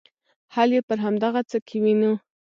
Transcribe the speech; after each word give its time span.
حل 0.53 0.69
یې 0.75 0.81
پر 0.87 0.97
همدغه 1.03 1.41
څه 1.49 1.57
کې 1.67 1.77
وینو. 1.83 2.13